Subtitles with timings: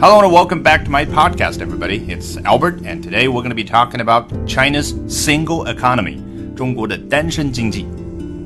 [0.00, 2.08] Hello and welcome back to my podcast, everybody.
[2.08, 6.20] It's Albert, and today we're going to be talking about China's single economy,
[6.54, 7.84] 中国的单身经济。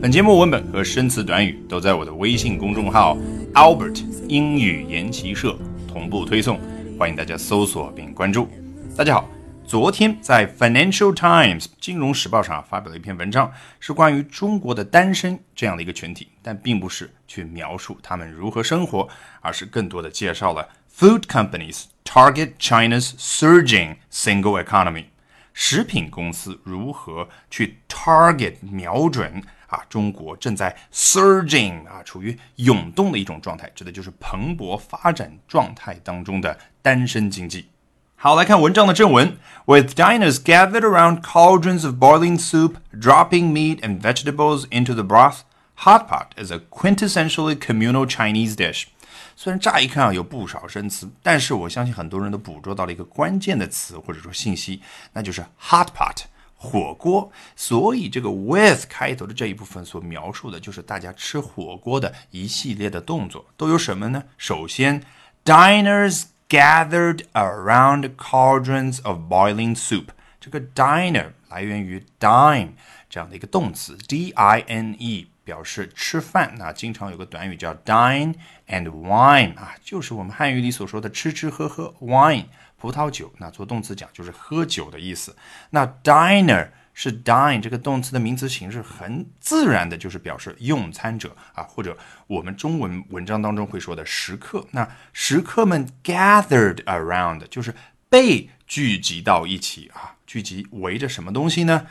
[0.00, 3.18] 本节目文本和生词短语都在我的微信公众号
[3.52, 5.54] Albert 英语研习社
[5.86, 6.58] 同步推送，
[6.98, 8.48] 欢迎大家搜索并关注。
[8.96, 9.28] 大家好，
[9.66, 19.06] 昨天在 Financial Times 金融时报上发表了一篇文章，是关于中国的单身这样的一个群体，但并不是去描述他们如何生活，
[19.42, 20.66] 而是更多的介绍了。
[20.91, 25.05] Food companies target China's surging single economy。
[25.53, 29.81] 食品公司如何去 target 瞄准啊？
[29.89, 37.69] 中国正在 surging 啊，处于涌动的一种状态，指的就是蓬勃发展状态当中的单身经济。
[38.15, 39.37] 好，来看文章的正文。
[39.65, 45.41] With diners gathered around cauldrons of boiling soup, dropping meat and vegetables into the broth,
[45.75, 48.85] hot pot is a quintessentially communal Chinese dish.
[49.34, 54.80] 虽然乍一看啊有不少生词，但是我相信很多人都捕捉到了一个关键的词或者说信息，
[55.12, 57.30] 那就是 hot pot 火锅。
[57.56, 64.24] 所以这个 with 开头的这一部分所描述的就是大家吃火锅的一系列的动作，都有什么呢？
[64.36, 65.02] 首先
[65.44, 70.08] ，diners gathered around cauldrons of boiling soup。
[70.40, 72.70] 这个 diner 来源于 dine
[73.08, 75.28] 这样的一个动词，d i n e。
[75.44, 78.34] 表示吃饭，那经常有个短语叫 dine
[78.68, 83.32] and wine 啊，就是我们汉语里所说的吃吃喝喝 wine 葡萄酒。
[83.38, 85.36] 那做动词讲就是喝酒的意思。
[85.70, 94.66] 那 diner 是 dine 这个动词的名词形式，很自然的就是表示用餐者啊，或者我们中文文章当中会说的食客。
[94.72, 97.74] 那食客们 gathered around 就是
[98.08, 101.86] 被聚集到一起啊，聚集围着什么东西呢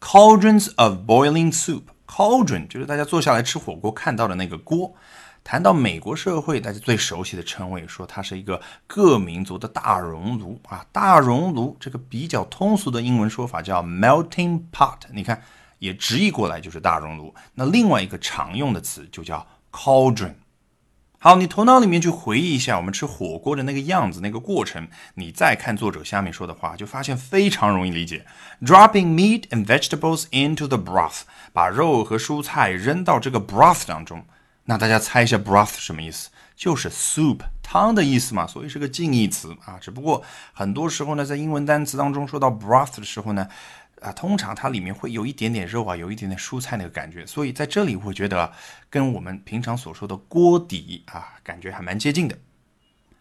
[0.00, 1.82] ？Cauldrons of boiling soup。
[2.06, 4.94] Cauldron 就是大家坐下来吃火锅看到的那个锅。
[5.44, 10.84] 谈到美国社会，大家最熟悉的称谓，说它是一个各民族的大熔炉啊。
[10.90, 15.40] 大熔炉这个比较通俗的英文说法叫 melting pot，你看
[15.78, 17.32] 也直译过来就是大熔炉。
[17.54, 20.34] 那另外一个常用的词就叫 cauldron。
[21.18, 28.26] 好，你头脑里面去回忆一下我们吃火锅的那个样子、那个过程，你再看作者下面说的话，就发现非常容易理解。
[28.60, 31.22] Dropping meat and vegetables into the broth，
[31.52, 34.24] 把肉和蔬菜扔到这个 broth 当中。
[34.64, 36.28] 那大家猜一下 broth 什么意思？
[36.54, 39.78] 就是 soup 汤的意思嘛，所以是个近义词啊。
[39.80, 40.22] 只不过
[40.52, 43.48] 很多时候呢，在英文单词当中说到 broth 的时候呢。
[44.06, 48.52] 啊，通常它里面会有一点点肉啊，有一点点蔬菜那个感觉，所以在这里我觉得
[48.88, 52.38] 跟我们平常所说的锅底啊，感觉还蛮接近的。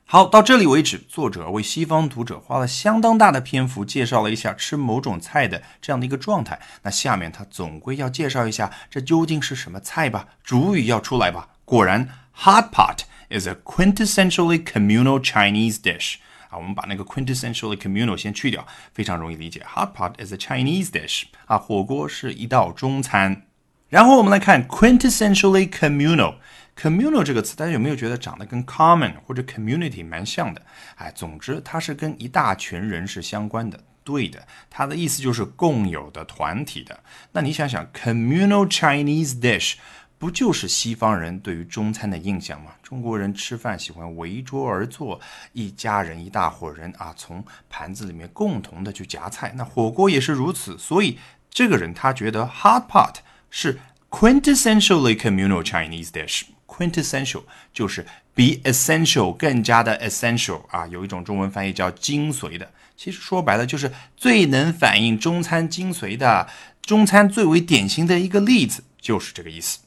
[0.08, 6.62] 好，到这里为止，作者为西方读者花了相当大的篇幅介绍了一下吃某种菜的这样的一个状态。
[6.84, 11.50] 那下面他总归要介绍一下这究竟是什么菜吧，主语要出来吧。
[11.66, 12.08] 果然
[12.38, 13.00] ，hot pot
[13.32, 16.18] is a quintessentially communal Chinese dish。
[16.56, 19.64] 我们把那个 quintessentially communal 先去掉，非常容易理解。
[19.76, 23.44] Hot pot is a Chinese dish 啊，火锅是一道中餐。
[23.90, 26.36] 然后我们来看 quintessentially communal。
[26.76, 30.62] communal 这个词，大家有没有觉得长得跟 common 或者 community 蛮像的？
[30.96, 33.80] 哎，总之它是跟一大群人是相关的。
[34.04, 37.00] 对的，它的意思就是共有的、团体的。
[37.32, 39.76] 那你想想，communal Chinese dish。
[40.18, 42.72] 不就是西方人对于中餐的印象吗？
[42.82, 45.20] 中国人吃饭喜欢围桌而坐，
[45.54, 49.54] 一家人一大伙人啊，从盘子里面共同的去夹菜。
[49.56, 50.78] 那火锅也是如此。
[50.78, 53.16] 所以这个人他觉得 hot pot
[53.50, 56.44] 是 quintessentially communal Chinese dish。
[56.66, 62.72] quintessential 就是比 essential 更加的 essential 啊，有一种中文翻译叫精髓的。
[62.98, 66.50] 其实说白了就是最能反映中餐精髓的
[66.82, 69.80] 中餐最为典型的一个例子，就是这个意思。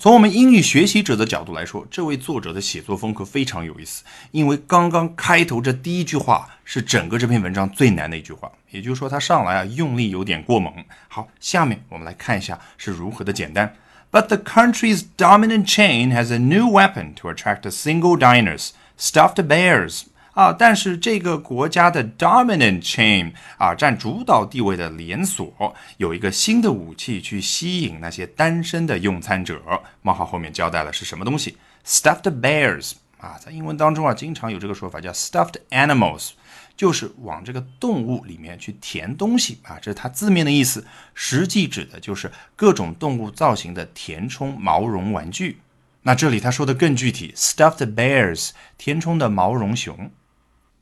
[0.00, 10.72] 从我们英语学习者的角度来说，这位作者的写作风格非常有意思，因为刚刚开头这第一句话是整个这篇文章最难的一句话，也就是说他上来啊用力有点过猛。
[11.08, 13.74] 好，下面我们来看一下是如何的简单。
[14.12, 20.02] But the country's dominant chain has a new weapon to attract single diners: stuffed bears.
[20.38, 29.60] 啊，但是这个国家的 dominant chain 啊，占主导地位的连锁，有一个新的武器去吸引那些单身的用餐者。
[30.00, 36.30] 冒号后面交代了是什么东西？stuffed bears 啊，在英文当中啊，经常有这个说法叫 stuffed animals，
[36.76, 45.58] 就是往这个动物里面去填东西啊，这是它字面的意思，实际指的就是各种动物造型的填充毛绒玩具。
[46.02, 50.08] 那这里他说的更具体，stuffed bears 填充的毛绒熊。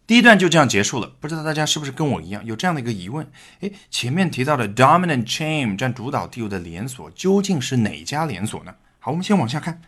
[0.08, 3.26] 第一段就这样结束了，不知道大家是不是跟我一样有这样的一个疑问？
[3.62, 8.76] 诶，前面提到的 dominant chain 占主导地位的连锁究竟是哪家连锁呢？
[9.00, 9.82] 好，我们先往下看。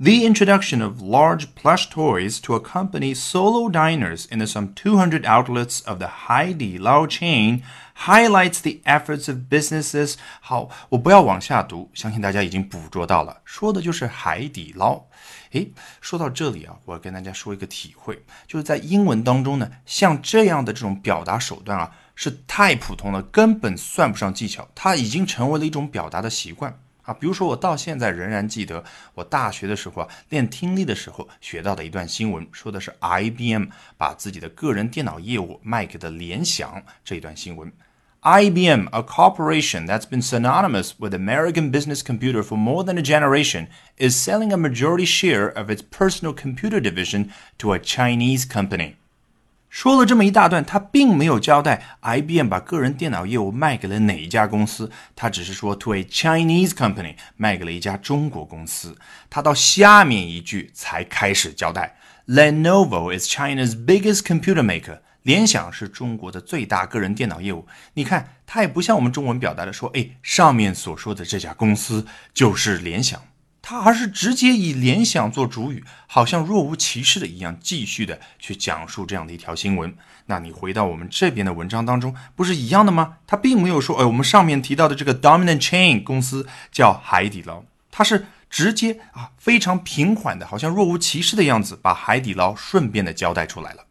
[0.00, 5.98] The introduction of large plush toys to accompany solo diners in some 200 outlets of
[5.98, 7.62] the Haidilao chain
[8.05, 10.15] highlights the efforts of businesses。
[10.41, 15.01] 好，我不要往下读，相信大家已经捕捉到了，说的就是海底捞。
[15.51, 15.71] 诶，
[16.01, 26.77] 说到这里啊，我要跟大家说一个体会，就是在英文当中呢，像这样的这种表达手段啊，是太普通了，根本算不上技巧，它已经成为了一种表达的习惯。
[27.03, 28.83] 啊，比如说我到现在仍然记得
[29.13, 33.65] 我大学的时候啊，练听力的时候学到的一段新闻，说的是 IBM
[33.97, 37.71] 把自己的个人电脑业务卖给了联想这一段新闻。
[38.24, 44.16] IBM, a corporation that's been synonymous with American business computer for more than a generation, is
[44.16, 48.96] selling a majority share of its personal computer division to a Chinese company.
[49.70, 58.96] 说了这么一大段，他并没有交代 IBM 把个人电脑业务卖给了哪一家公司，他只是说 to a Chinese company 卖给了一家中国公司。
[59.30, 64.98] 他到下面一句才开始交代，Lenovo is China's biggest computer maker。
[65.23, 67.67] 联想是中国的最大个人电脑业务。
[67.95, 73.19] 你看，它也不像我们中文表达的说，哎，上面所说的这家公司就是联想。
[73.65, 79.95] 他而是直接以联想做主语，好像若无其事的一样，继续的去讲述这样的一条新闻。
[80.25, 83.19] 那你回到我们这边的文章当中，不是一样的吗？
[83.25, 93.85] 他并没有说，哎，我们上面提到的这个 dominant chain 公司叫海底捞，它是直接啊，非常平缓的，好像若无其事的样子，把海底捞顺便的交代出来了。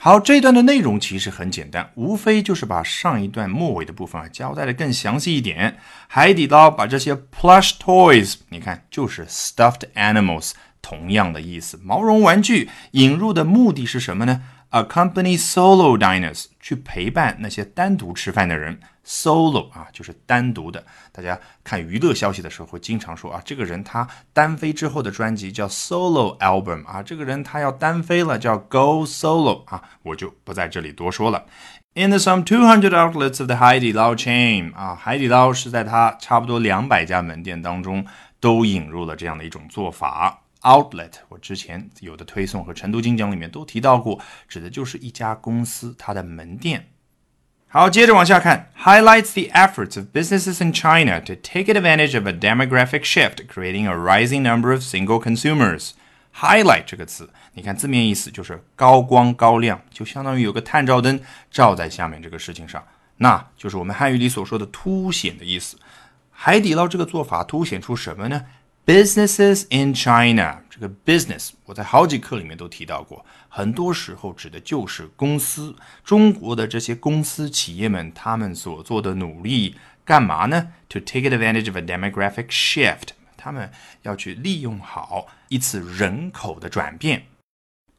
[0.00, 5.76] 好，这一段的内容其实很简单，无非就是把上一段末尾的部分啊交代的更详细一点。
[6.06, 20.84] 海底捞把这些 plush toys，你看就是 stuffed animals，同样的意思，毛绒玩具引入的目的是什么呢？Accompany solo diners 去陪伴那些单独吃饭的人，solo 啊就是单独的。
[21.10, 31.46] 大家看娱乐消息的时候会经常说啊，这个人他单飞之后的专辑叫 solo album 啊，这个人他要单飞了叫 go solo 啊，我就不在这里多说了。
[31.94, 38.04] In the some two hundred outlets of the 海底捞 chain 啊，海底捞是在它差不多两百家门店当中
[38.38, 40.42] 都引入了这样的一种做法。
[40.62, 46.88] Outlet，我之前有的推送和晨读精讲里面都提到过，指的就是一家公司它的门店。
[47.68, 53.94] 好，接着往下看，highlights the efforts of businesses in China to take advantage of a demographic shift, creating a
[53.94, 55.90] rising number of single consumers.
[56.34, 61.20] Highlight 这个词，你看字面意思就是高光高亮，就相当于有个探照灯
[61.50, 62.82] 照在下面这个事情上，
[63.18, 65.76] 那就是我们汉语里所说的凸显的意思。
[66.30, 68.44] 海底捞这个做法凸显出什么呢
[68.88, 75.76] ？Businesses in China，这个 business 我在好几课里面都提到过，很多时候指的就是公司。
[76.02, 79.76] 中国的这些公司企业们，他们所做的努力
[80.06, 83.70] 干嘛呢？To take advantage of a demographic shift，他们
[84.04, 87.24] 要去利用好一次人口的转变。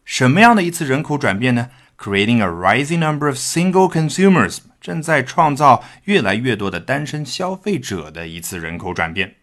[0.04, 1.70] 什么样的一次人口转变呢
[2.00, 9.36] ？Creating a rising number of single consumers，正在创造越来越多的单身消费者的一次人口转变。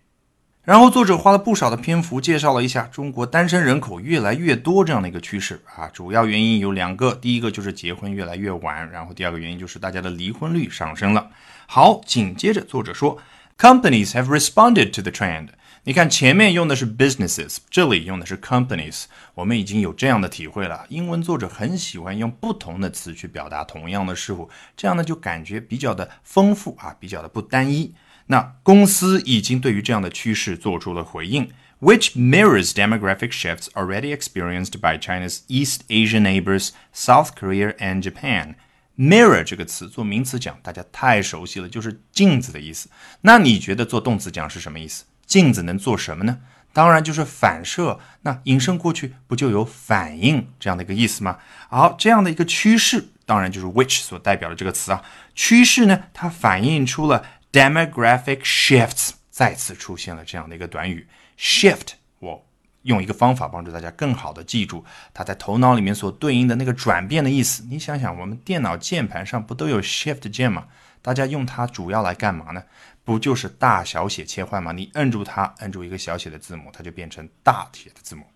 [0.66, 11.30] 然后作者花了不少的篇幅介绍了一下中国单身人口越来越多这样的一个趋势啊，主要原因有两个，第一个就是结婚越来越晚，然后第二个原因就是大家的离婚率上升了。
[11.68, 13.16] 好，紧接着作者说
[13.56, 15.50] ，companies have responded to the trend。
[15.84, 19.04] 你看前面用的是 businesses，这里用的是 companies，
[19.34, 20.84] 我们已经有这样的体会了。
[20.88, 27.94] 英文作者很喜欢用不同的词去表达同样的事物，这样呢就感觉比较的丰富啊，比较的不单一。
[28.26, 31.48] 那公司已经对于这样的趋势做出了回应
[31.80, 38.54] ，which mirrors demographic shifts already experienced by China's East Asian neighbors South Korea and Japan。
[38.96, 42.88] mirror 这个词做名词讲，大家太熟悉了，就是镜子的意思。
[43.20, 45.04] 那你觉得做动词讲是什么意思？
[45.26, 46.38] 镜子能做什么呢？
[46.72, 48.00] 当然就是反射。
[48.22, 51.38] 那引申过去不就有反应这样的一个意思吗？
[51.68, 55.02] 好，这样的一个趋势，当然就是 which 所代表的这个词啊。
[55.34, 57.24] 趋势呢，它反映出了。
[57.56, 61.08] Demographic shifts 再次出现了这样的一个短语
[61.38, 61.94] ，shift。
[62.18, 62.46] 我
[62.82, 64.84] 用一个方法帮助大家更好的记住
[65.14, 67.64] 它在头脑里面所对应的那个转变的意思。
[67.70, 70.66] 你想想，我们电脑键盘上不都有 shift 键吗？
[71.00, 72.62] 大家用它主要来干嘛呢？
[73.04, 74.72] 不就是大小写切换吗？
[74.72, 78.26] 你摁住它，摁住一个小写的字母，它就变成大写的字母。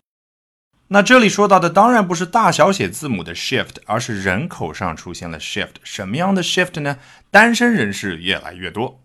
[0.87, 5.75] 那这里说到的当然不是大小写字母的 shift，而是人口上出现了 shift。
[5.83, 6.97] 什么样的 shift 呢？
[7.29, 8.99] 单身人士越来越多。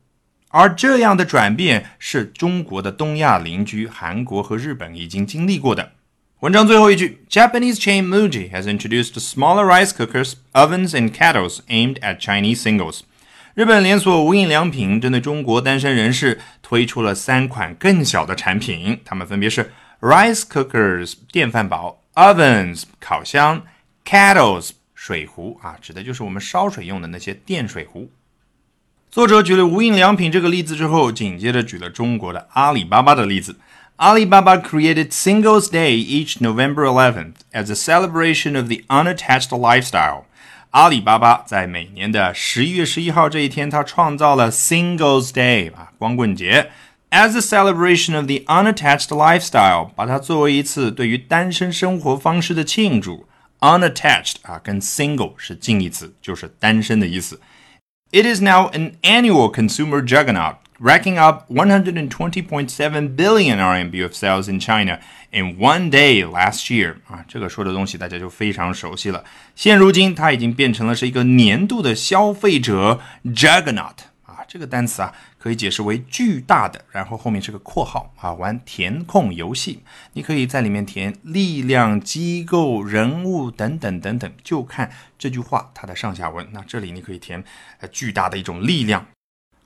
[0.58, 5.92] 而这样的转变是中国的东亚邻居韩国和日本已经经历过的。
[6.40, 13.00] 文章最后一句，Japanese chain Muji has introduced smaller rice cookers, ovens, and kettles aimed at Chinese singles。
[13.52, 19.70] 日本连锁无印良品针对中国单身人士推出了三款更小的产品，它们分别是
[20.00, 23.62] rice cookers 电饭煲，ovens 烤箱
[24.06, 28.10] ，kettles 水壶啊，指的就是我们烧水用的那些电水壶。
[29.16, 33.56] 作者举了无印良品这个例子之后，紧接着举了中国的阿里巴巴的例子。
[33.96, 40.24] Alibaba created Singles Day each November 11th as a celebration of the unattached lifestyle.
[40.72, 46.70] 阿里巴巴在每年的十一月十一号这一天，它创造了 Singles Day 啊，光棍节
[47.10, 53.26] ，as a celebration of the unattached lifestyle，把它作为一次对于单身生活方式的庆祝。
[53.60, 57.40] Unattached 啊，跟 single 是近义词，就是单身的意思。
[58.15, 64.99] It is now an annual consumer juggernaut, racking up 120.7 billion RMB of sales in China
[65.31, 66.95] in one day last year.
[67.07, 69.23] 啊，这个说的东西大家就非常熟悉了。
[69.55, 73.95] 现如今，它已经变成了是一个年度的消费者 juggernaut。
[74.47, 75.13] 这个单词啊，
[75.46, 79.80] 可以解释为巨大的，然后后面是个括号啊，玩填空游戏，
[80.14, 86.44] 你可以在里面填力量、机构、人物等等等等，就看这句话它的上下文。
[86.50, 87.44] 那这里你可以填
[87.78, 89.06] 呃巨大的一种力量。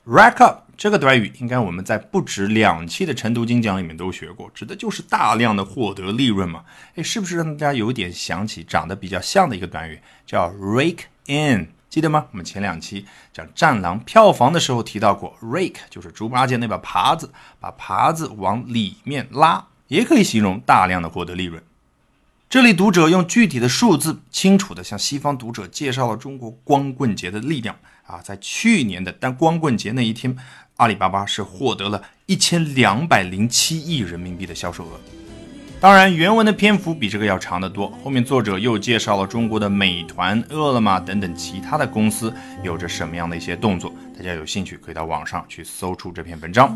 [0.05, 6.67] Rack up 这个短语，应该我们在不止两期的晨读精讲里面都学过，指的就是大量的获得利润嘛。
[6.97, 11.69] 哎，是不是让大家有点想起长得比较像的一个短语，叫 rake in？
[11.91, 12.27] 记得吗？
[12.31, 21.61] 我们前两期讲《战狼》票房的时候提到过，rake 就是猪八戒那把耙子，把耙子往里面拉，也可以形容大量的获得利润。
[22.49, 28.21] 这里读者用具体的数字，清楚的向西方读者介绍了中国光棍节的力量啊！
[28.23, 30.37] 在去年的但光棍节那一天，
[30.77, 35.20] 阿里巴巴是获得了一千两百零七亿人民币的销售额。
[35.81, 37.91] 当然，原文的篇幅比这个要长得多。
[38.05, 42.31] 后面作者又介绍了中国的美团、饿了么等等其他的公司
[42.63, 43.91] 有着什么样的一些动作。
[44.15, 46.69] 大家有兴趣可以到网上去搜出这篇文章。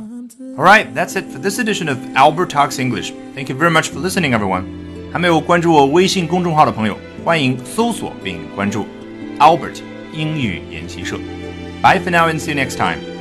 [0.57, 3.13] All right, that's it for this edition of Albert Talks English.
[3.35, 4.65] Thank you very much for listening, everyone.
[5.13, 8.87] 还没有关注我微信公众号的朋友，欢迎搜索并关注
[9.39, 9.81] Albert
[10.15, 11.19] 英语研习社。
[11.83, 13.14] Bye for now and see you next time.